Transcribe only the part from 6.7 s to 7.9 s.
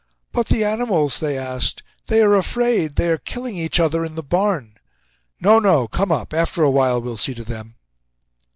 while we'll see to them."